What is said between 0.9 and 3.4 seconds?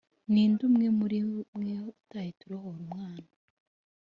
muri mwe utahita arohora umwana